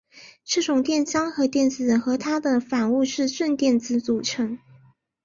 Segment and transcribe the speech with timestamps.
[0.43, 4.57] 这种电浆由电子和它的反物质正电子组成。